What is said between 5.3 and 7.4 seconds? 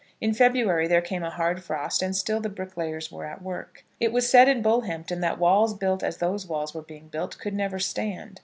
walls built as those walls were being built